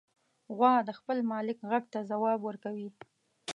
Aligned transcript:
غوا 0.55 0.73
د 0.87 0.89
خپل 0.99 1.17
مالک 1.31 1.57
غږ 1.69 1.83
ته 1.93 1.99
ځواب 2.09 2.39
ورکوي. 2.43 2.89